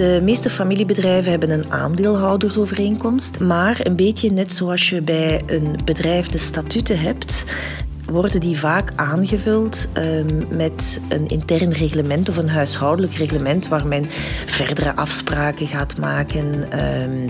[0.00, 6.28] De meeste familiebedrijven hebben een aandeelhoudersovereenkomst, maar een beetje net zoals je bij een bedrijf
[6.28, 7.44] de statuten hebt,
[8.06, 14.06] worden die vaak aangevuld um, met een intern reglement of een huishoudelijk reglement waar men
[14.46, 16.78] verdere afspraken gaat maken.
[17.02, 17.26] Um,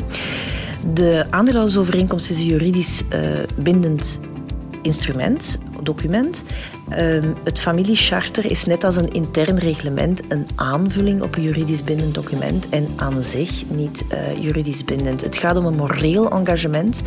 [0.95, 3.21] de aandeelhoudersovereenkomst is een juridisch uh,
[3.57, 4.21] bindend
[4.83, 6.45] instrument, document.
[6.99, 12.15] Um, het familiecharter is net als een intern reglement een aanvulling op een juridisch bindend
[12.15, 15.21] document en aan zich niet uh, juridisch bindend.
[15.21, 17.03] Het gaat om een moreel engagement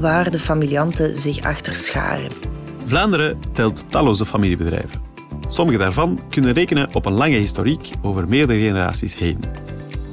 [0.00, 2.30] waar de familianten zich achter scharen.
[2.84, 5.00] Vlaanderen telt talloze familiebedrijven.
[5.48, 9.40] Sommige daarvan kunnen rekenen op een lange historiek over meerdere generaties heen.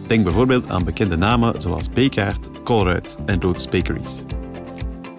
[0.07, 4.23] Denk bijvoorbeeld aan bekende namen zoals Bekaert, Colruyt en Doods Bakeries.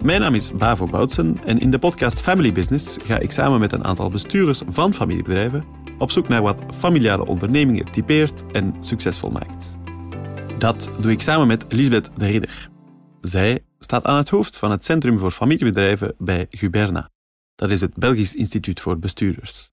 [0.03, 3.71] Mijn naam is Bavo Boutsen en in de podcast Family Business ga ik samen met
[3.71, 5.65] een aantal bestuurders van familiebedrijven
[5.97, 9.71] op zoek naar wat familiale ondernemingen typeert en succesvol maakt.
[10.57, 12.69] Dat doe ik samen met Lisbeth de Ridder.
[13.21, 17.09] Zij staat aan het hoofd van het Centrum voor Familiebedrijven bij Guberna.
[17.55, 19.69] Dat is het Belgisch Instituut voor Bestuurders.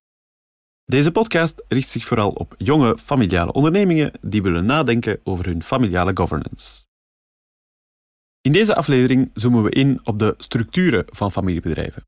[0.85, 6.11] Deze podcast richt zich vooral op jonge familiale ondernemingen die willen nadenken over hun familiale
[6.15, 6.89] governance.
[8.43, 12.07] In deze aflevering zoomen we in op de structuren van familiebedrijven.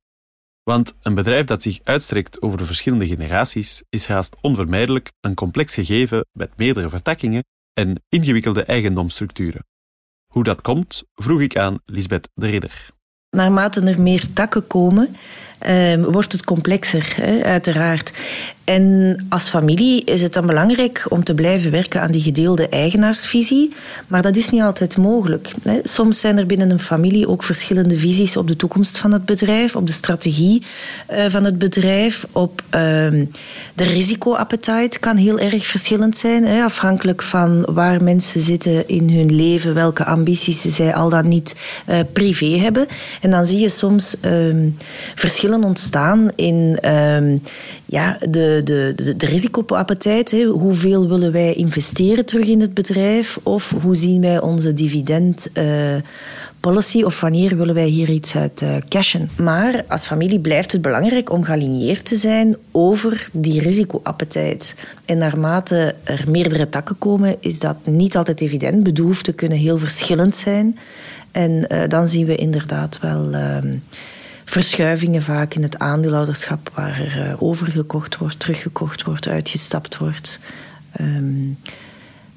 [0.62, 5.74] Want een bedrijf dat zich uitstrekt over de verschillende generaties is haast onvermijdelijk een complex
[5.74, 9.64] gegeven met meerdere vertakkingen en ingewikkelde eigendomsstructuren.
[10.32, 12.90] Hoe dat komt, vroeg ik aan Lisbeth de Ridder.
[13.36, 15.16] Naarmate er meer takken komen,
[15.68, 18.12] uh, wordt het complexer, hè, uiteraard.
[18.64, 23.72] En als familie is het dan belangrijk om te blijven werken aan die gedeelde eigenaarsvisie,
[24.06, 25.50] maar dat is niet altijd mogelijk.
[25.62, 25.80] Hè.
[25.82, 29.76] Soms zijn er binnen een familie ook verschillende visies op de toekomst van het bedrijf,
[29.76, 30.62] op de strategie
[31.10, 32.80] uh, van het bedrijf, op uh,
[33.74, 39.34] de risicoappetite kan heel erg verschillend zijn, hè, afhankelijk van waar mensen zitten in hun
[39.34, 41.56] leven, welke ambities zij al dan niet
[41.88, 42.86] uh, privé hebben.
[43.20, 44.68] En dan zie je soms ehm,
[45.54, 47.42] ontstaan in um,
[47.84, 50.24] ja, de, de, de, de.
[50.30, 50.44] Hè.
[50.44, 53.38] Hoeveel willen wij investeren terug in het bedrijf?
[53.42, 55.48] Of hoe zien wij onze dividend...
[55.54, 55.94] Uh,
[56.62, 59.30] policy of wanneer willen wij hier iets uit uh, cashen.
[59.36, 64.74] Maar als familie blijft het belangrijk om gealigneerd te zijn over die risicoappetijt.
[65.04, 68.82] En naarmate er meerdere takken komen, is dat niet altijd evident.
[68.82, 70.78] Bedoeften kunnen heel verschillend zijn.
[71.30, 73.32] En uh, dan zien we inderdaad wel...
[73.32, 73.56] Uh,
[74.52, 80.40] verschuivingen vaak in het aandeelhouderschap, waar er uh, overgekocht wordt, teruggekocht wordt, uitgestapt wordt.
[81.00, 81.58] Um,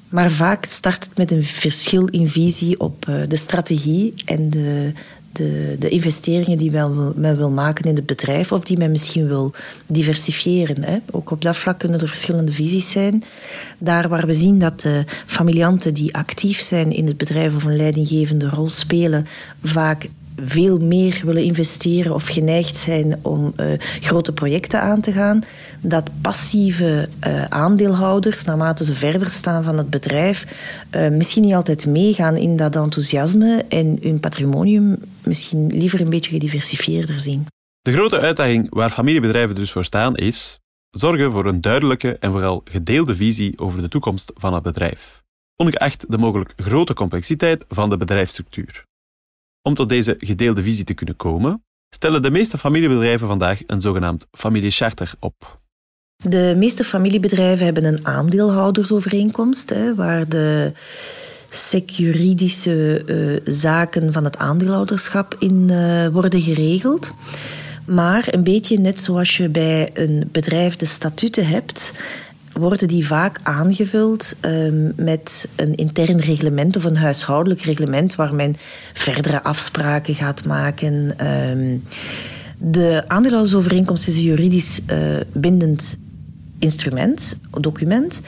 [0.08, 4.92] maar vaak start het met een verschil in visie op uh, de strategie en de,
[5.32, 9.26] de, de investeringen die men, men wil maken in het bedrijf of die men misschien
[9.28, 9.54] wil
[9.86, 10.84] diversifiëren.
[10.84, 10.98] Hè.
[11.10, 13.24] Ook op dat vlak kunnen er verschillende visies zijn.
[13.78, 17.76] Daar waar we zien dat de familianten die actief zijn in het bedrijf of een
[17.76, 19.26] leidinggevende rol spelen,
[19.62, 25.42] vaak veel meer willen investeren of geneigd zijn om uh, grote projecten aan te gaan,
[25.80, 30.46] dat passieve uh, aandeelhouders, naarmate ze verder staan van het bedrijf,
[30.96, 36.30] uh, misschien niet altijd meegaan in dat enthousiasme en hun patrimonium misschien liever een beetje
[36.30, 37.46] gediversifieerder zien.
[37.80, 40.58] De grote uitdaging waar familiebedrijven dus voor staan is
[40.90, 45.22] zorgen voor een duidelijke en vooral gedeelde visie over de toekomst van het bedrijf,
[45.56, 48.84] ongeacht de mogelijk grote complexiteit van de bedrijfsstructuur.
[49.66, 54.26] Om tot deze gedeelde visie te kunnen komen, stellen de meeste familiebedrijven vandaag een zogenaamd
[54.30, 55.60] familiecharter op.
[56.16, 60.72] De meeste familiebedrijven hebben een aandeelhoudersovereenkomst, hè, waar de
[61.50, 67.14] securidische uh, zaken van het aandeelhouderschap in uh, worden geregeld.
[67.86, 71.92] Maar een beetje net zoals je bij een bedrijf de statuten hebt,
[72.58, 78.56] worden die vaak aangevuld um, met een intern reglement of een huishoudelijk reglement waar men
[78.92, 81.26] verdere afspraken gaat maken.
[81.50, 81.82] Um,
[82.58, 84.98] de aandeelhoudersovereenkomst is een juridisch uh,
[85.32, 85.96] bindend
[86.58, 88.20] instrument, document.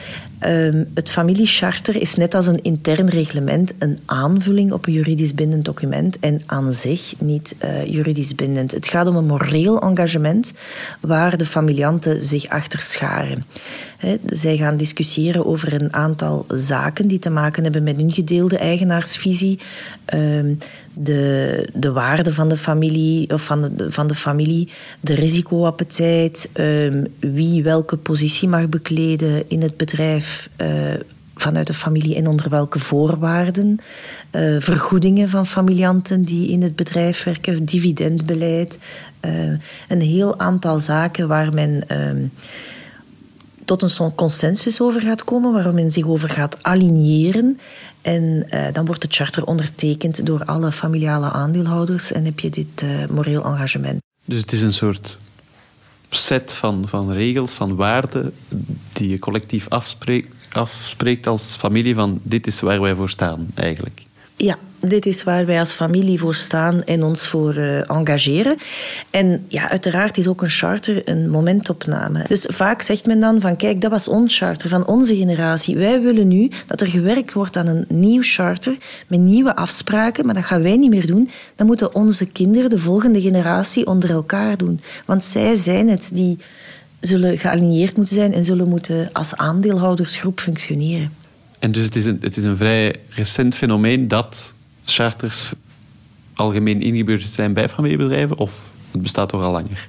[0.45, 5.65] Um, het familiecharter is net als een intern reglement een aanvulling op een juridisch bindend
[5.65, 8.71] document en aan zich niet uh, juridisch bindend.
[8.71, 10.53] Het gaat om een moreel engagement
[10.99, 13.45] waar de familianten zich achter scharen.
[13.97, 18.57] He, zij gaan discussiëren over een aantal zaken die te maken hebben met hun gedeelde
[18.57, 19.59] eigenaarsvisie,
[20.13, 20.57] um,
[20.93, 27.07] de, de waarde van de familie, of van de, van de familie, de risicoappetijt, um,
[27.19, 30.49] wie welke positie mag bekleden in het bedrijf.
[30.61, 30.67] Uh,
[31.41, 33.79] vanuit de familie en onder welke voorwaarden.
[34.31, 38.79] Uh, vergoedingen van familianten die in het bedrijf werken, dividendbeleid.
[39.25, 39.31] Uh,
[39.87, 42.27] een heel aantal zaken waar men uh,
[43.65, 47.59] tot een consensus over gaat komen, waar men zich over gaat aligneren.
[48.01, 53.43] En dan wordt het charter ondertekend door alle familiale aandeelhouders en heb je dit moreel
[53.43, 54.01] engagement.
[54.25, 55.17] Dus het is een soort
[56.09, 58.33] set van, van regels, van waarden,
[58.93, 64.03] die je collectief afspreekt, afspreekt als familie van dit is waar wij voor staan eigenlijk.
[64.35, 68.55] Ja, dit is waar wij als familie voor staan en ons voor uh, engageren.
[69.09, 72.23] En ja, uiteraard is ook een charter een momentopname.
[72.27, 75.77] Dus vaak zegt men dan van kijk, dat was ons charter van onze generatie.
[75.77, 78.77] Wij willen nu dat er gewerkt wordt aan een nieuw charter
[79.07, 81.29] met nieuwe afspraken, maar dat gaan wij niet meer doen.
[81.55, 84.79] Dan moeten onze kinderen, de volgende generatie, onder elkaar doen.
[85.05, 86.37] Want zij zijn het die
[86.99, 91.11] zullen gealigneerd moeten zijn en zullen moeten als aandeelhoudersgroep functioneren.
[91.59, 94.53] En dus het is een, het is een vrij recent fenomeen dat
[94.89, 95.51] charters
[96.33, 98.37] algemeen ingebeurd zijn bij familiebedrijven?
[98.37, 98.59] Of
[98.91, 99.87] het bestaat toch al langer?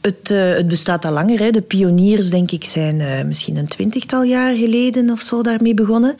[0.00, 1.38] Het, uh, het, bestaat al langer.
[1.38, 1.50] Hè.
[1.50, 6.16] De pioniers, denk ik, zijn uh, misschien een twintigtal jaar geleden of zo daarmee begonnen.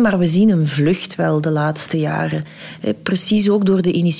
[0.00, 2.44] Maar we zien een vlucht wel de laatste jaren.
[3.02, 4.16] Precies ook door de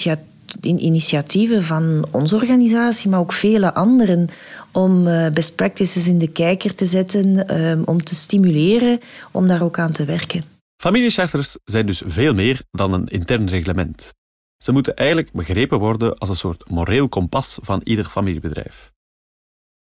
[0.61, 4.29] initiatieven van onze organisatie, maar ook vele anderen,
[4.73, 7.47] om uh, best practices in de kijker te zetten,
[7.85, 9.01] om te stimuleren,
[9.31, 10.58] om daar ook aan te werken.
[10.83, 14.15] Familiecharters zijn dus veel meer dan een intern reglement.
[14.57, 18.93] Ze moeten eigenlijk begrepen worden als een soort moreel kompas van ieder familiebedrijf.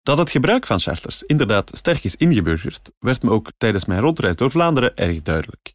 [0.01, 4.35] Dat het gebruik van charters inderdaad sterk is ingeburgerd, werd me ook tijdens mijn rondreis
[4.35, 5.73] door Vlaanderen erg duidelijk.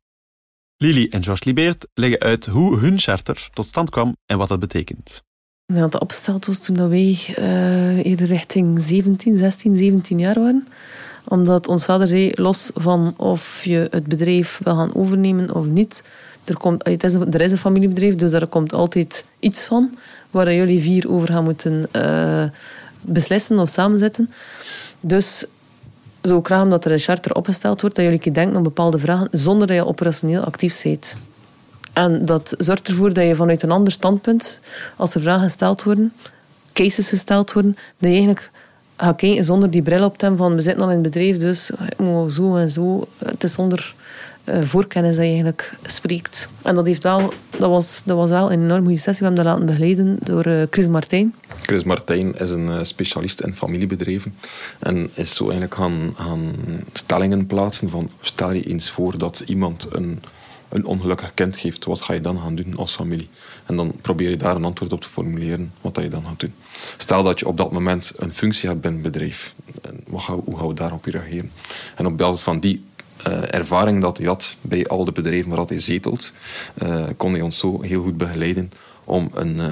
[0.76, 4.58] Lily en Georges Libeert leggen uit hoe hun charter tot stand kwam en wat dat
[4.58, 5.22] betekent.
[5.64, 10.66] Ja, de opsteld was toen wij uh, eerder richting 17, 16, 17 jaar waren
[11.28, 16.04] omdat ons vader zei, los van of je het bedrijf wil gaan overnemen of niet.
[16.44, 19.98] Er, komt, het is, er is een familiebedrijf, dus daar komt altijd iets van.
[20.30, 22.44] Waar jullie vier over gaan moeten uh,
[23.00, 24.30] beslissen of samenzetten.
[25.00, 25.44] Dus
[26.22, 29.66] zo graag dat er een charter opgesteld wordt, dat jullie denken op bepaalde vragen, zonder
[29.66, 31.14] dat je operationeel actief bent.
[31.92, 34.60] En dat zorgt ervoor dat je vanuit een ander standpunt,
[34.96, 36.12] als er vragen gesteld worden,
[36.72, 38.50] cases gesteld worden, dat je eigenlijk
[39.02, 41.70] ga kijken zonder die bril op te van we zitten al in het bedrijf, dus
[41.88, 43.06] ik moet zo en zo.
[43.24, 43.94] Het is zonder
[44.44, 46.48] uh, voorkennis dat je eigenlijk spreekt.
[46.62, 49.26] En dat, heeft wel, dat, was, dat was wel een enorm goede sessie.
[49.26, 51.34] We hebben dat laten begeleiden door uh, Chris Martijn.
[51.62, 54.34] Chris Martijn is een specialist in familiebedrijven.
[54.78, 56.54] En is zo eigenlijk gaan, gaan
[56.92, 60.22] stellingen plaatsen van stel je eens voor dat iemand een,
[60.68, 63.28] een ongelukkig kind geeft, wat ga je dan gaan doen als familie?
[63.68, 66.40] En dan probeer je daar een antwoord op te formuleren, wat dat je dan gaat
[66.40, 66.54] doen.
[66.96, 69.54] Stel dat je op dat moment een functie hebt binnen het bedrijf.
[70.06, 71.50] Wat gaan, hoe gaan we daarop reageren?
[71.94, 72.84] En op basis van die
[73.28, 76.32] uh, ervaring dat hij had bij al de bedrijven waar hij zetelt,
[76.82, 78.70] uh, kon hij ons zo heel goed begeleiden
[79.04, 79.66] om een, uh,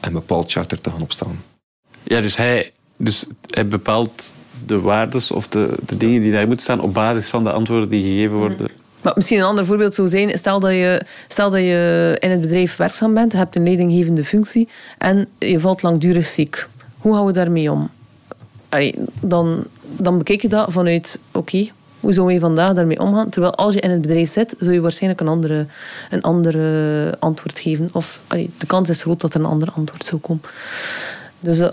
[0.00, 1.42] een bepaald charter te gaan opstellen.
[2.02, 4.32] Ja, dus hij, dus hij bepaalt
[4.66, 7.88] de waardes of de, de dingen die daar moeten staan op basis van de antwoorden
[7.88, 8.70] die gegeven worden.
[9.02, 12.40] Maar misschien een ander voorbeeld zou zijn, stel dat, je, stel dat je in het
[12.40, 14.68] bedrijf werkzaam bent, hebt een leidinggevende functie
[14.98, 16.68] en je valt langdurig ziek.
[16.98, 17.90] Hoe gaan we daarmee om?
[19.20, 21.70] dan, dan bekijk je dat vanuit, oké,
[22.00, 23.28] hoe zou je vandaag daarmee omgaan?
[23.28, 25.66] Terwijl als je in het bedrijf zit, zou je waarschijnlijk een andere,
[26.10, 27.88] een andere antwoord geven.
[27.92, 28.20] Of
[28.58, 30.42] de kans is groot dat er een ander antwoord zou komen.
[31.40, 31.68] Dus uh,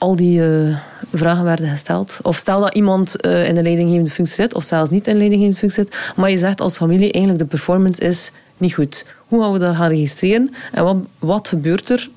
[0.00, 0.76] al die uh,
[1.12, 2.18] vragen werden gesteld.
[2.22, 5.18] Of stel dat iemand uh, in een leidinggevende functie zit, of zelfs niet in een
[5.18, 9.06] leidinggevende functie zit, maar je zegt als familie eigenlijk de performance is niet goed.
[9.26, 10.54] Hoe gaan we dat gaan registreren?
[10.72, 12.10] En wat, gebeurt er?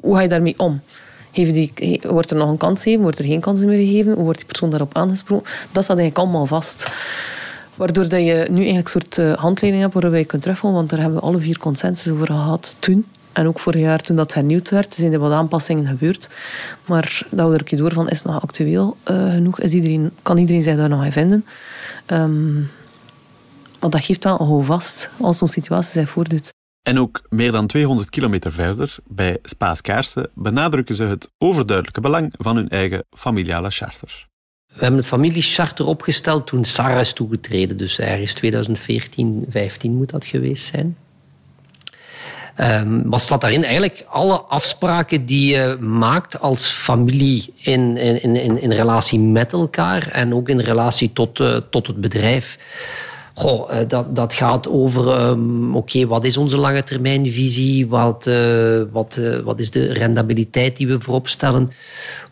[0.00, 0.80] Hoe ga je daarmee om?
[1.30, 3.02] Heeft die, wordt er nog een kans gegeven?
[3.02, 4.12] Wordt er geen kans meer gegeven?
[4.12, 5.50] Hoe wordt die persoon daarop aangesproken?
[5.72, 6.90] Dat staat eigenlijk allemaal vast.
[7.74, 10.90] Waardoor dat je nu eigenlijk een soort uh, handleiding hebt waar je kunt terugvallen, want
[10.90, 13.06] daar hebben we alle vier consensus over gehad toen.
[13.32, 16.30] En ook vorig jaar toen dat hernieuwd werd, zijn er wat aanpassingen gebeurd.
[16.84, 19.60] Maar dat we door van is nog actueel uh, genoeg.
[19.60, 21.44] Is iedereen, kan iedereen zich daar nog in vinden.
[22.06, 22.70] Um,
[23.80, 26.48] maar dat geeft wel gewoon vast als zo'n situatie zich voordoet.
[26.82, 32.56] En ook meer dan 200 kilometer verder, bij Spaas-Kaarsen, benadrukken ze het overduidelijke belang van
[32.56, 34.28] hun eigen familiale charter.
[34.66, 37.76] We hebben het familiecharter opgesteld toen Sarah is toegetreden.
[37.76, 40.96] Dus ergens 2014, 15 moet dat geweest zijn.
[42.62, 43.64] Um, wat staat daarin?
[43.64, 50.08] Eigenlijk alle afspraken die je maakt als familie in, in, in, in relatie met elkaar
[50.08, 52.58] en ook in relatie tot, uh, tot het bedrijf.
[53.34, 57.88] Goh, eh, dat, dat gaat over, um, oké, wat is onze lange termijnvisie?
[57.88, 61.68] Wat, uh, wat, wat is de rendabiliteit die we voorop stellen?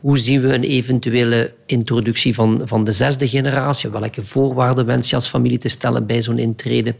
[0.01, 3.91] Hoe zien we een eventuele introductie van, van de zesde generatie?
[3.91, 6.95] Welke voorwaarden wens je als familie te stellen bij zo'n intrede?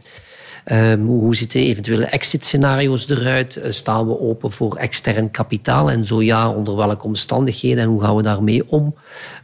[0.71, 3.57] Um, hoe zitten eventuele exit-scenario's eruit?
[3.57, 5.91] Uh, staan we open voor extern kapitaal?
[5.91, 8.95] En zo ja, onder welke omstandigheden en hoe gaan we daarmee om?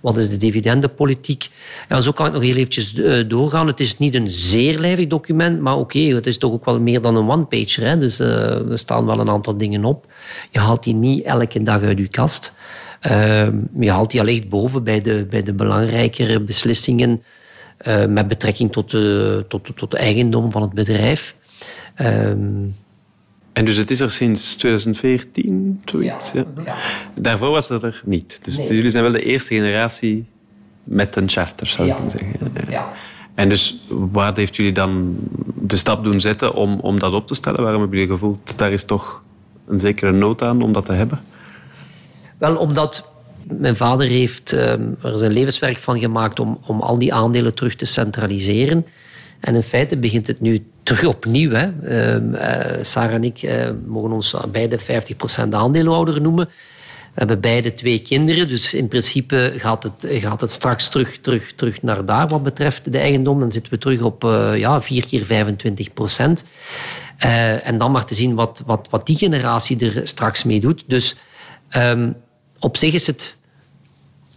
[0.01, 1.50] Wat is de dividendenpolitiek?
[1.89, 3.67] Ja, zo kan ik nog heel eventjes uh, doorgaan.
[3.67, 7.01] Het is niet een zeer lijvig document, maar oké, het is toch ook wel meer
[7.01, 8.00] dan een one-pager.
[8.00, 10.05] Dus uh, er staan wel een aantal dingen op.
[10.51, 12.53] Je haalt die niet elke dag uit je kast.
[13.00, 17.24] Ehm, je haalt die allicht boven bij de, bij de belangrijkere beslissingen
[17.82, 21.36] uh, met betrekking tot de, tot, tot de eigendom van het bedrijf.
[22.01, 22.75] Um,
[23.55, 26.32] en dus het is er sinds 2014, zoiets?
[26.32, 26.46] Ja.
[26.65, 26.75] ja.
[27.22, 28.39] Daarvoor was het er niet.
[28.41, 28.67] Dus nee.
[28.67, 30.25] jullie zijn wel de eerste generatie
[30.84, 32.10] met een charter, zou ik ja.
[32.10, 32.50] zeggen.
[32.70, 32.94] Ja.
[33.36, 35.15] En dus wat heeft jullie dan
[35.62, 37.62] de stap doen zetten om, om dat op te stellen?
[37.62, 39.24] Waarom hebben jullie gevoeld, daar is toch
[39.67, 41.22] een zekere nood aan om dat te hebben?
[42.38, 43.12] Wel, omdat
[43.48, 47.75] mijn vader heeft ehm, er zijn levenswerk van gemaakt om, om al die aandelen terug
[47.75, 48.86] te centraliseren.
[49.40, 51.52] En in feite begint het nu terug opnieuw.
[51.52, 51.70] Hè.
[52.22, 54.84] Uh, Sarah en ik uh, mogen ons beide 50%
[55.50, 56.46] aandeelhouder noemen.
[56.46, 61.54] We hebben beide twee kinderen, dus in principe gaat het, gaat het straks terug, terug,
[61.56, 63.40] terug naar daar wat betreft de eigendom.
[63.40, 66.46] Dan zitten we terug op uh, ja, 4 keer 25 procent.
[67.64, 70.84] en dan maar te zien wat, wat, wat die generatie er straks mee doet.
[70.88, 71.16] Dus
[71.75, 72.16] um,
[72.65, 73.36] op zich is het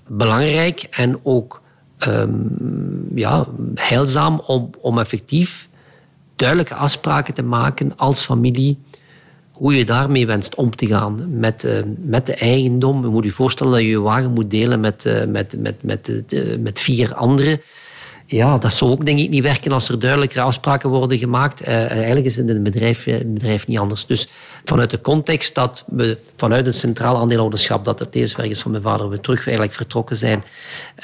[0.06, 1.60] belangrijk en ook
[2.08, 5.68] um, ja, heilzaam om, om effectief
[6.36, 8.78] duidelijke afspraken te maken als familie
[9.52, 13.02] hoe je daarmee wenst om te gaan met, uh, met de eigendom.
[13.02, 16.24] Je moet je voorstellen dat je je wagen moet delen met, uh, met, met, met,
[16.28, 17.60] uh, met vier anderen
[18.30, 21.68] ja, dat zou ook denk ik niet werken als er duidelijke afspraken worden gemaakt.
[21.68, 24.06] Uh, eigenlijk is het in het bedrijf, eh, het bedrijf niet anders.
[24.06, 24.28] Dus
[24.64, 28.82] vanuit de context dat we vanuit het centraal aandeelhouderschap, dat het levenswerk is van mijn
[28.82, 30.44] vader, we terug eigenlijk vertrokken zijn,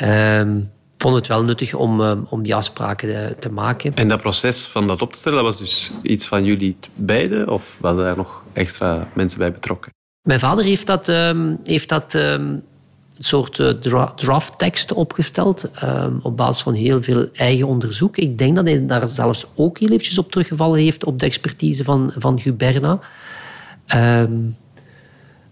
[0.03, 0.63] uh,
[0.97, 3.95] vonden het wel nuttig om, om die afspraken te maken.
[3.95, 7.49] En dat proces van dat op te stellen, dat was dus iets van jullie beiden?
[7.49, 9.93] Of waren daar nog extra mensen bij betrokken?
[10.23, 12.57] Mijn vader heeft dat, ehm, heeft dat ehm,
[13.19, 13.71] soort uh,
[14.17, 18.17] drafttekst opgesteld um, op basis van heel veel eigen onderzoek.
[18.17, 21.85] Ik denk dat hij daar zelfs ook heel eventjes op teruggevallen heeft op de expertise
[21.85, 22.99] van, van Guberna.
[23.95, 24.57] Um,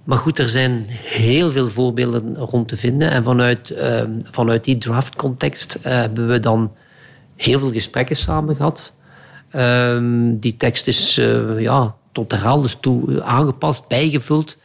[0.05, 3.11] maar goed, er zijn heel veel voorbeelden rond te vinden.
[3.11, 6.73] En vanuit, um, vanuit die draftcontext uh, hebben we dan
[7.37, 8.93] heel veel gesprekken samen gehad.
[10.41, 11.15] die tekst is
[11.59, 14.57] ja, tot herhaalders toe aangepast, bijgevuld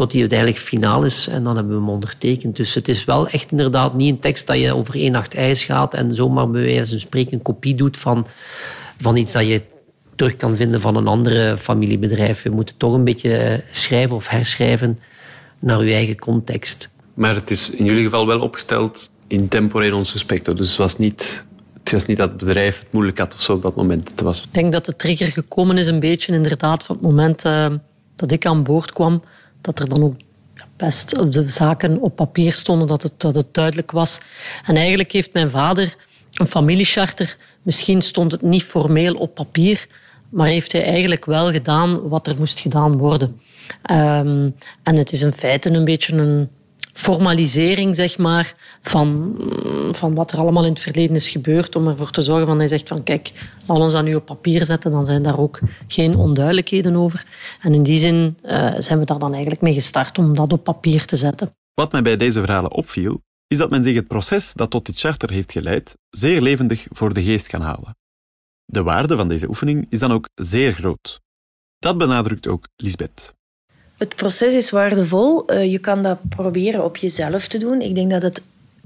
[0.00, 1.28] tot die uiteindelijk finaal is.
[1.28, 2.56] En dan hebben we hem ondertekend.
[2.56, 5.64] Dus het is wel echt inderdaad niet een tekst dat je over één nacht ijs
[5.64, 8.26] gaat en zomaar bij wijze van spreken een kopie doet van,
[8.98, 9.62] van iets dat je
[10.14, 12.42] terug kan vinden van een andere familiebedrijf.
[12.42, 14.98] Je moet het toch een beetje schrijven of herschrijven
[15.58, 16.88] naar je eigen context.
[17.14, 20.56] Maar het is in jullie geval wel opgesteld in temporeel ons respect.
[20.56, 23.52] Dus het was niet het was niet dat het bedrijf het moeilijk had of zo
[23.52, 24.08] op dat moment.
[24.08, 24.42] Het was...
[24.42, 27.66] Ik denk dat de trigger gekomen is een beetje inderdaad van het moment uh,
[28.16, 29.22] dat ik aan boord kwam
[29.60, 30.14] dat er dan ook
[30.76, 34.20] best de zaken op papier stonden, dat het, dat het duidelijk was.
[34.66, 35.94] En eigenlijk heeft mijn vader
[36.32, 37.36] een familiecharter.
[37.62, 39.86] Misschien stond het niet formeel op papier,
[40.28, 43.40] maar heeft hij eigenlijk wel gedaan wat er moest gedaan worden.
[43.90, 46.48] Um, en het is in feite een beetje een
[46.92, 49.36] formalisering zeg maar, van,
[49.92, 51.76] van wat er allemaal in het verleden is gebeurd.
[51.76, 53.32] Om ervoor te zorgen van hij zegt van kijk,
[53.66, 54.90] laat ons dat nu op papier zetten.
[54.90, 57.26] Dan zijn daar ook geen onduidelijkheden over.
[57.60, 60.64] En in die zin uh, zijn we daar dan eigenlijk mee gestart om dat op
[60.64, 61.54] papier te zetten.
[61.74, 64.98] Wat mij bij deze verhalen opviel, is dat men zich het proces dat tot dit
[64.98, 67.96] charter heeft geleid zeer levendig voor de geest kan halen.
[68.64, 71.20] De waarde van deze oefening is dan ook zeer groot.
[71.78, 73.34] Dat benadrukt ook Lisbeth.
[74.00, 75.52] Het proces is waardevol.
[75.52, 77.80] Uh, je kan dat proberen op jezelf te doen.
[77.80, 78.42] Ik denk dat het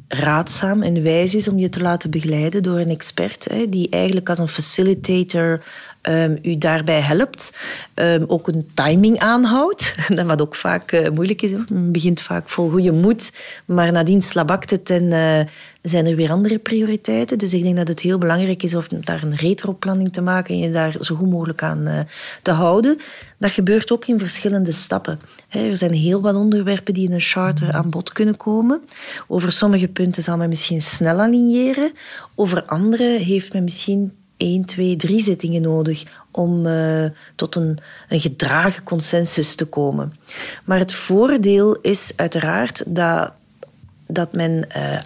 [0.09, 4.38] raadzaam en wijs is om je te laten begeleiden door een expert die eigenlijk als
[4.38, 5.62] een facilitator
[6.08, 7.52] um, u daarbij helpt.
[7.94, 9.94] Um, ook een timing aanhoudt,
[10.26, 11.50] wat ook vaak uh, moeilijk is.
[11.50, 13.32] Het begint vaak vol goede moed,
[13.64, 15.40] maar nadien slabakt het en uh,
[15.82, 17.38] zijn er weer andere prioriteiten.
[17.38, 20.61] Dus ik denk dat het heel belangrijk is om daar een retroplanning te maken en
[20.61, 21.99] je daar zo goed mogelijk aan uh,
[22.42, 22.99] te houden.
[23.38, 25.20] Dat gebeurt ook in verschillende stappen.
[25.49, 28.80] Er zijn heel wat onderwerpen die in een charter aan bod kunnen komen.
[29.28, 31.92] Over sommige punten zal men misschien snel aligneren.
[32.34, 38.21] Over andere heeft men misschien één, twee, drie zittingen nodig om uh, tot een, een
[38.21, 40.12] gedragen consensus te komen.
[40.64, 43.33] Maar het voordeel is uiteraard dat,
[44.07, 44.99] dat men uh,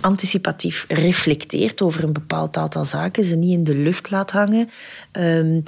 [0.00, 4.68] anticipatief reflecteert over een bepaald aantal zaken, ze niet in de lucht laat hangen,
[5.12, 5.62] um,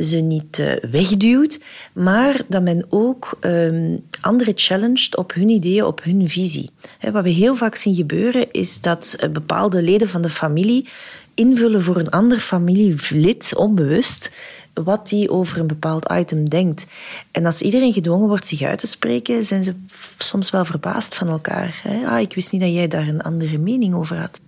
[0.00, 1.60] ze niet uh, wegduwt,
[1.92, 6.70] maar dat men ook um, anderen challenged op hun ideeën, op hun visie.
[7.12, 10.88] Wat we heel vaak zien gebeuren is dat bepaalde leden van de familie
[11.34, 14.30] invullen voor een ander familielid, onbewust,
[14.74, 16.86] wat die over een bepaald item denkt.
[17.30, 19.74] En als iedereen gedwongen wordt zich uit te spreken, zijn ze
[20.18, 21.80] soms wel verbaasd van elkaar.
[21.82, 22.06] Hè?
[22.06, 24.40] Ah, ik wist niet dat jij daar een andere mening over had.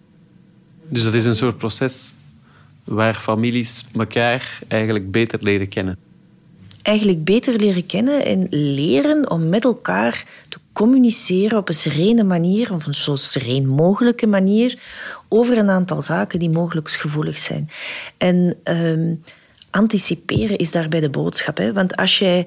[0.89, 2.15] Dus dat is een soort proces
[2.85, 5.97] waar families elkaar eigenlijk beter leren kennen.
[6.83, 12.73] Eigenlijk beter leren kennen en leren om met elkaar te communiceren op een serene manier,
[12.73, 14.79] of een zo sereen mogelijke manier,
[15.29, 17.71] over een aantal zaken die mogelijk gevoelig zijn.
[18.17, 19.15] En ehm,
[19.71, 21.57] anticiperen is daarbij de boodschap.
[21.57, 21.73] Hè?
[21.73, 22.47] Want als jij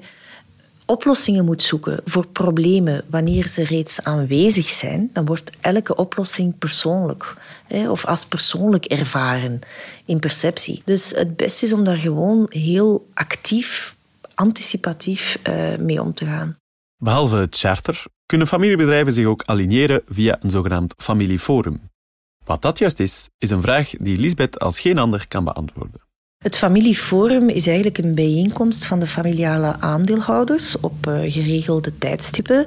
[0.86, 7.34] oplossingen moet zoeken voor problemen wanneer ze reeds aanwezig zijn, dan wordt elke oplossing persoonlijk
[7.88, 9.60] of als persoonlijk ervaren
[10.04, 10.82] in perceptie.
[10.84, 13.96] Dus het beste is om daar gewoon heel actief,
[14.34, 16.56] anticipatief uh, mee om te gaan.
[16.96, 21.80] Behalve het charter kunnen familiebedrijven zich ook aligneren via een zogenaamd familieforum.
[22.44, 26.00] Wat dat juist is, is een vraag die Lisbeth als geen ander kan beantwoorden.
[26.40, 32.66] Het familieforum is eigenlijk een bijeenkomst van de familiale aandeelhouders op uh, geregelde tijdstippen.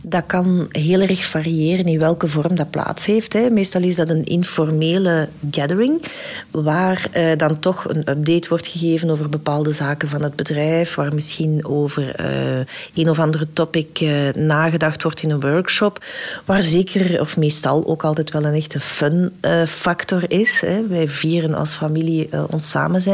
[0.00, 3.50] Dat kan heel erg variëren in welke vorm dat plaats heeft.
[3.50, 6.02] Meestal is dat een informele gathering,
[6.50, 11.14] waar uh, dan toch een update wordt gegeven over bepaalde zaken van het bedrijf, waar
[11.14, 12.64] misschien over uh,
[12.94, 14.00] een of andere topic
[14.34, 16.04] nagedacht wordt in een workshop,
[16.44, 19.32] waar zeker of meestal ook altijd wel een echte fun
[19.66, 20.62] factor is.
[20.88, 23.10] Wij vieren als familie ons samen zijn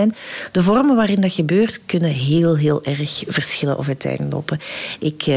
[0.52, 4.60] de vormen waarin dat gebeurt kunnen heel, heel erg verschillen of uiteenlopen.
[4.98, 5.36] Ik uh,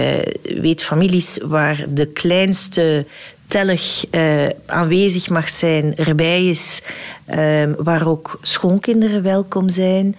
[0.62, 3.06] weet families waar de kleinste
[3.48, 6.82] tellig uh, aanwezig mag zijn, erbij is,
[7.36, 10.15] uh, waar ook schoonkinderen welkom zijn.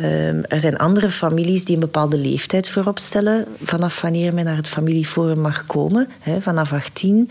[0.00, 4.56] Um, er zijn andere families die een bepaalde leeftijd voorop stellen vanaf wanneer men naar
[4.56, 6.08] het familieforum mag komen,
[6.40, 7.30] vanaf 18.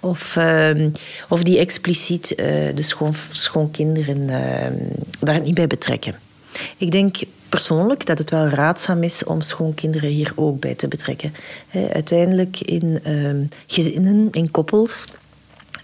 [0.00, 0.92] Of, um,
[1.28, 6.14] of die expliciet uh, de schoon, schoonkinderen uh, daar niet bij betrekken.
[6.76, 7.16] Ik denk
[7.48, 11.34] persoonlijk dat het wel raadzaam is om schoonkinderen hier ook bij te betrekken.
[11.92, 13.00] Uiteindelijk in
[13.66, 15.06] gezinnen, in koppels.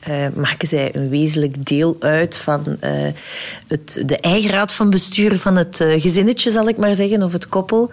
[0.08, 3.06] Uh, maken zij een wezenlijk deel uit van uh,
[3.66, 7.32] het, de eigen raad van bestuur van het uh, gezinnetje, zal ik maar zeggen, of
[7.32, 7.90] het koppel.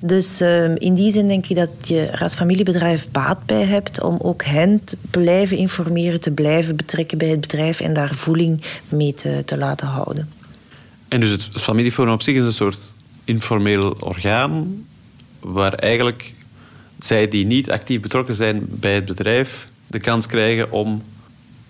[0.00, 4.18] Dus ehm, in die zin denk ik dat je als familiebedrijf baat bij hebt om
[4.22, 9.14] ook hen te blijven informeren, te blijven betrekken bij het bedrijf en daar voeling mee
[9.14, 10.28] te, te laten houden.
[11.08, 12.78] En dus het familieforum op zich is een soort
[13.24, 14.84] informeel orgaan
[15.40, 16.32] waar eigenlijk
[16.98, 21.02] zij die niet actief betrokken zijn bij het bedrijf de kans krijgen om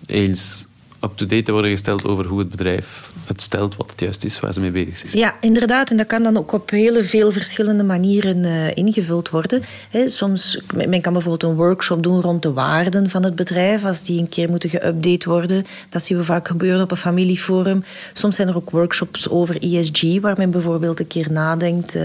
[0.07, 0.65] eens
[1.05, 4.53] up-to-date te worden gesteld over hoe het bedrijf het stelt, wat het juist is, waar
[4.53, 5.11] ze mee bezig is.
[5.11, 5.89] Ja, inderdaad.
[5.89, 9.61] En dat kan dan ook op hele veel verschillende manieren uh, ingevuld worden.
[9.89, 14.03] He, soms, men kan bijvoorbeeld een workshop doen rond de waarden van het bedrijf, als
[14.03, 15.63] die een keer moeten geüpdate worden.
[15.89, 17.83] Dat zien we vaak gebeuren op een familieforum.
[18.13, 22.03] Soms zijn er ook workshops over ESG, waar men bijvoorbeeld een keer nadenkt uh,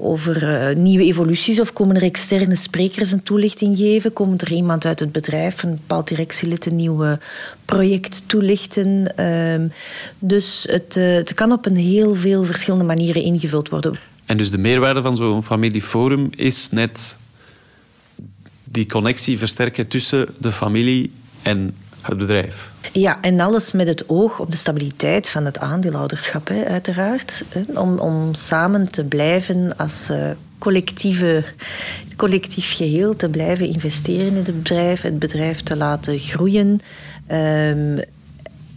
[0.00, 4.12] over uh, nieuwe evoluties of komen er externe sprekers een toelichting geven?
[4.12, 7.18] Komt er iemand uit het bedrijf, een bepaald directielid, een nieuw
[7.64, 9.12] project toelichten?
[9.20, 9.70] Uh,
[10.18, 13.94] dus het, uh, het kan op een heel veel verschillende manieren ingevuld worden.
[14.26, 17.16] En dus de meerwaarde van zo'n familieforum is net
[18.64, 21.74] die connectie versterken tussen de familie en
[22.08, 22.70] het bedrijf.
[22.92, 27.44] Ja, en alles met het oog op de stabiliteit van het aandeelhouderschap, hè, uiteraard.
[27.74, 31.44] Om, om samen te blijven als uh, collectieve,
[32.16, 36.80] collectief geheel, te blijven investeren in het bedrijf, het bedrijf te laten groeien.
[37.32, 38.00] Um,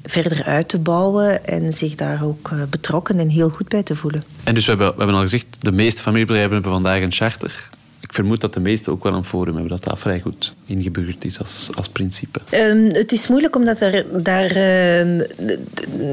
[0.04, 3.96] verder uit te bouwen en zich daar ook uh, betrokken en heel goed bij te
[3.96, 4.24] voelen.
[4.44, 7.70] En dus we hebben, we hebben al gezegd, de meeste familiebedrijven hebben vandaag een charter
[8.12, 11.26] ik vermoed dat de meesten ook wel een forum hebben, dat dat vrij goed ingeburgerd
[11.26, 12.40] is als, als principe.
[12.54, 15.22] Um, het is moeilijk omdat er daar uh,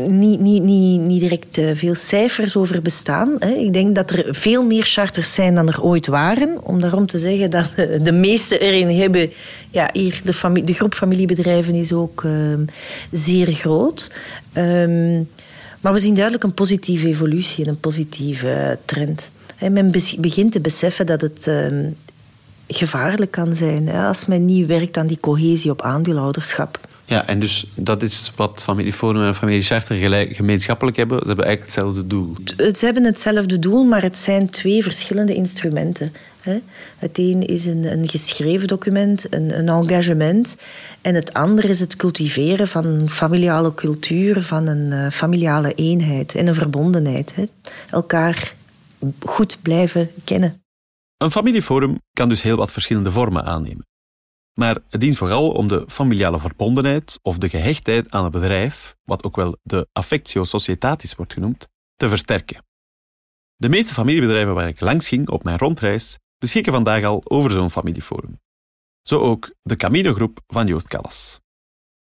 [0.06, 3.37] niet, niet, niet, direct uh, veel cijfers over bestaan.
[3.38, 3.50] Hè.
[3.50, 6.64] Ik denk dat er veel meer charters zijn dan er ooit waren.
[6.64, 9.30] Om daarom te zeggen dat de meeste erin hebben...
[9.70, 12.32] Ja, hier, de, familie, de groep familiebedrijven is ook uh,
[13.12, 14.12] zeer groot.
[14.56, 15.28] Um,
[15.80, 19.30] maar we zien duidelijk een positieve evolutie en een positieve trend.
[19.60, 21.90] Men begint te beseffen dat het ehm,
[22.68, 26.78] gevaarlijk kan zijn als men niet werkt aan die cohesie op aandeelhouderschap.
[27.04, 29.96] Ja, en dus dat is wat Familieforum en Familie Charter
[30.34, 31.18] gemeenschappelijk hebben.
[31.18, 32.34] Ze hebben eigenlijk hetzelfde doel.
[32.56, 36.12] Ze hebben hetzelfde doel, maar het zijn twee verschillende instrumenten.
[36.98, 40.56] Het een is een, een geschreven document, een, een, engagement.
[41.00, 46.34] En het andere is het cultiveren van een familiale cultuur, van een uh, familiale eenheid
[46.34, 47.34] en een verbondenheid.
[47.90, 48.54] Elkaar
[49.20, 50.62] goed blijven kennen.
[51.16, 53.87] Een familieforum kan dus heel wat verschillende vormen aannemen.
[54.54, 59.24] maar het dient vooral om de familiale verbondenheid of de gehechtheid aan het bedrijf, wat
[59.24, 62.64] ook wel de affectio societatis wordt genoemd, te versterken.
[63.56, 67.70] De meeste familiebedrijven waar ik langs ging op mijn rondreis beschikken vandaag al over zo'n
[67.70, 68.40] familieforum.
[69.02, 71.40] Zo ook de Camino-groep van Joost Callas.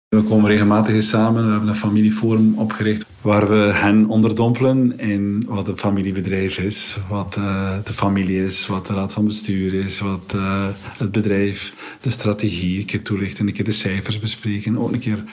[0.09, 1.45] We komen regelmatig eens samen.
[1.45, 7.35] We hebben een familieforum opgericht waar we hen onderdompelen in wat een familiebedrijf is, wat
[7.37, 10.67] uh, de familie is, wat de raad van bestuur is, wat uh,
[10.97, 15.23] het bedrijf, de strategie, een keer toelichten, een keer de cijfers bespreken, ook een keer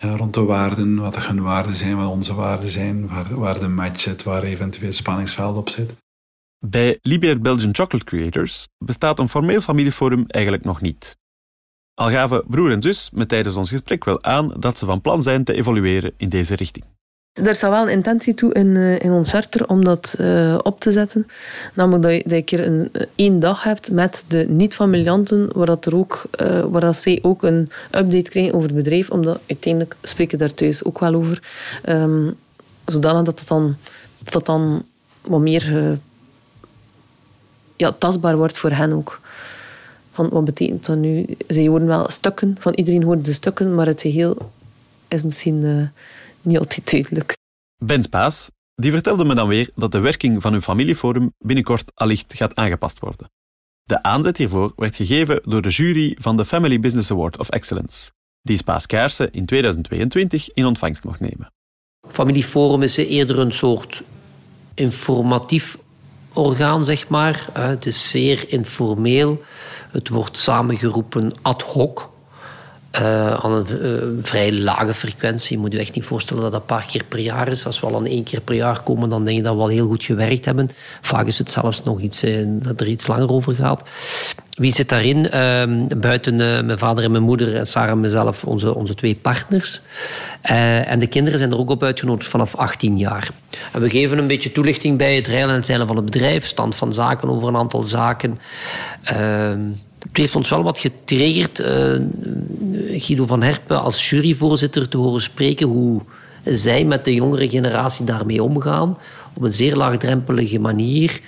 [0.00, 3.68] ja, rond de waarden, wat hun waarden zijn, wat onze waarden zijn, waar, waar de
[3.68, 5.92] match zit, waar eventueel spanningsveld op zit.
[6.66, 11.16] Bij Libier Belgian Chocolate Creators bestaat een formeel familieforum eigenlijk nog niet.
[11.94, 15.22] Al gaven broer en zus me tijdens ons gesprek wel aan dat ze van plan
[15.22, 16.84] zijn te evolueren in deze richting.
[17.32, 20.80] Er staat wel een intentie toe in, uh, in ons charter om dat uh, op
[20.80, 21.26] te zetten.
[21.74, 25.50] Namelijk dat je, dat je een keer een, uh, één dag hebt met de niet-familianten,
[25.52, 26.22] waar, dat er ook,
[26.70, 29.10] waar dat zij ook een update krijgen over het bedrijf.
[29.10, 31.42] Omdat uiteindelijk spreken daar thuis ook wel over.
[31.88, 32.34] Um,
[32.84, 33.76] zodanig dat het dan,
[34.18, 34.84] dat dan
[35.20, 35.98] wat meer
[37.76, 39.20] ja, tastbaar wordt voor hen ook.
[40.14, 41.36] Van wat betekent dat nu?
[41.48, 44.52] Ze horen wel stukken, van iedereen hoort de stukken, maar het geheel
[45.08, 45.88] is misschien uh,
[46.42, 47.36] niet altijd duidelijk.
[47.84, 52.34] Ben Spaas die vertelde me dan weer dat de werking van hun familieforum binnenkort allicht
[52.34, 53.30] gaat aangepast worden.
[53.82, 58.10] De aanzet hiervoor werd gegeven door de jury van de Family Business Award of Excellence,
[58.42, 61.52] die Spaas Kaarsen in 2022 in ontvangst mocht nemen.
[62.08, 64.02] Familieforum is eerder een soort
[64.74, 65.78] informatief
[66.32, 67.48] orgaan, zeg maar.
[67.52, 69.42] Het is zeer informeel.
[69.94, 72.10] Het wordt samengeroepen ad hoc.
[73.00, 75.56] Uh, aan een uh, vrij lage frequentie.
[75.56, 77.66] Je moet je echt niet voorstellen dat dat een paar keer per jaar is.
[77.66, 79.68] Als we al aan één keer per jaar komen, dan denk je dat we al
[79.68, 80.70] heel goed gewerkt hebben.
[81.00, 83.90] Vaak is het zelfs nog iets uh, dat er iets langer over gaat.
[84.54, 85.30] Wie zit daarin?
[85.30, 89.80] Ehm, buiten mijn vader en mijn moeder en Sarah en mezelf, onze, onze twee partners.
[90.42, 93.30] en de kinderen zijn er ook op uitgenodigd vanaf 18 jaar.
[93.72, 96.76] En we geven een beetje toelichting bij het rijlen en zeilen van het bedrijf, stand
[96.76, 98.38] van zaken over een aantal zaken.
[99.02, 99.60] Ehm,
[100.08, 101.66] het heeft ons wel wat getriggerd, uh,
[103.00, 106.00] Guido van Herpen als juryvoorzitter te horen spreken hoe
[106.44, 108.98] zij met de jongere generatie daarmee omgaan.
[109.34, 111.20] Op een zeer laagdrempelige manier.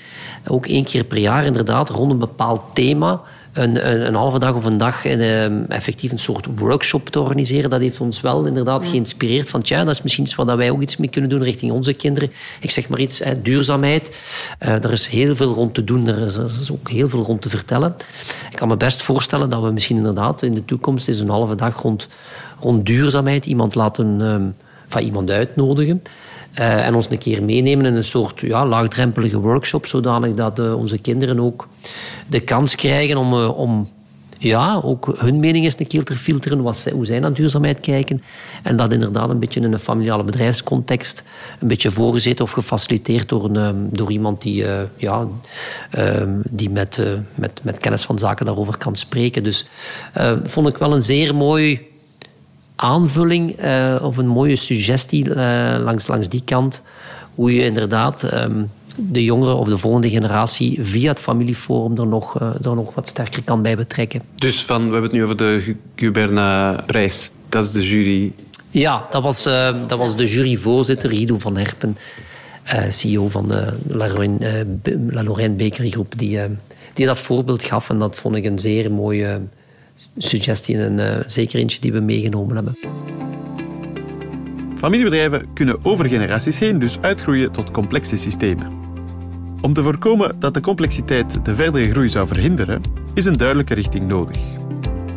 [0.49, 3.21] Ook één keer per jaar inderdaad rond een bepaald thema
[3.57, 7.71] een, een, een, halve dag of een dag een, effectief een soort workshop te organiseren.
[7.71, 10.83] Dat heeft ons wel inderdaad geïnspireerd van tja, dat is misschien iets waar wij ook
[10.83, 12.31] iets mee kunnen doen richting onze kinderen.
[12.61, 14.21] Ik zeg maar iets, hè, duurzaamheid.
[14.62, 17.23] Uh, er is heel veel rond te doen, er is, er is, ook heel veel
[17.23, 17.95] rond te vertellen.
[18.51, 21.55] Ik kan me best voorstellen dat we misschien inderdaad in de toekomst eens een halve
[21.55, 22.09] dag rond,
[22.61, 24.55] rond duurzaamheid iemand laten, um,
[24.87, 26.03] van iemand uitnodigen.
[26.61, 30.77] Uh, en ons een keer meenemen in een soort ja, laagdrempelige workshop, zodanig dat uh,
[30.77, 31.69] onze kinderen ook
[32.27, 33.88] de kans krijgen om, uh, om
[34.38, 38.23] ja, ook hun mening eens een keer te filteren, wat hoe zij naar duurzaamheid kijken.
[38.62, 41.25] En dat inderdaad een beetje in een familiale bedrijfscontext,
[41.61, 44.64] een beetje voorgezeten of gefaciliteerd door, een, door iemand die,
[44.97, 45.27] ja,
[46.51, 47.01] die met,
[47.35, 49.45] met, met kennis van zaken daarover kan spreken.
[49.45, 49.69] Dus
[50.45, 51.81] vond ik wel een zeer mooi
[52.77, 55.35] aanvulling uh, of een mooie suggestie uh,
[55.79, 56.83] langs, langs die kant.
[57.35, 62.41] Hoe je inderdaad um, de jongeren of de volgende generatie via het familieforum er nog,
[62.41, 64.23] uh, er nog wat sterker kan bij betrekken.
[64.35, 67.31] Dus van, we hebben het nu over de Guberna-prijs.
[67.49, 68.33] Dat is de jury.
[68.71, 69.43] Ja, dat was,
[69.87, 71.97] dat was de juryvoorzitter Guido van Herpen,
[72.89, 74.67] CEO van de La Lorraine,
[75.11, 76.41] La Lorraine Bakery Groep, die,
[76.95, 77.91] die dat voorbeeld gaf.
[77.91, 79.41] En dat vond ik een zeer mooie
[80.19, 82.77] suggestie en uh, zeker eentje die we meegenomen hebben.
[84.77, 88.73] Familiebedrijven kunnen over generaties heen dus uitgroeien tot complexe systemen.
[89.61, 92.81] Om te voorkomen dat de complexiteit de verdere groei zou verhinderen,
[93.15, 94.37] is een duidelijke richting nodig.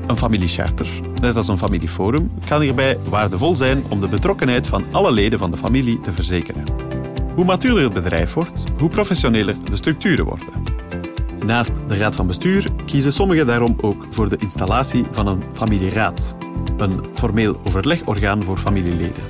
[0.07, 0.87] Een familiecharter,
[1.21, 5.51] net als een familieforum, kan hierbij waardevol zijn om de betrokkenheid van alle leden van
[5.51, 6.63] de familie te verzekeren.
[7.35, 10.78] Hoe matuurder het bedrijf wordt, hoe professioneler de structuren worden.
[11.45, 16.35] Naast de raad van bestuur kiezen sommigen daarom ook voor de installatie van een familieraad,
[16.77, 19.23] een formeel overlegorgaan voor familieleden.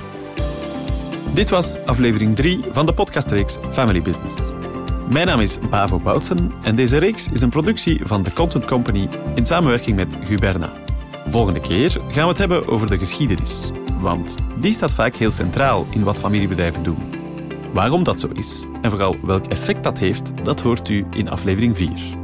[1.34, 4.36] Dit was aflevering 3 van de podcastreeks Family Business.
[5.08, 9.08] Mijn naam is Bavo Boutsen en deze reeks is een productie van The Content Company
[9.34, 10.72] in samenwerking met Guberna.
[11.26, 13.70] Volgende keer gaan we het hebben over de geschiedenis,
[14.00, 17.19] want die staat vaak heel centraal in wat familiebedrijven doen.
[17.72, 21.76] Waarom dat zo is en vooral welk effect dat heeft, dat hoort u in aflevering
[21.76, 22.19] 4.